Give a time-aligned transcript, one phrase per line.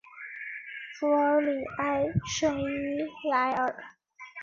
[0.99, 3.75] 弗尔里埃圣伊莱尔。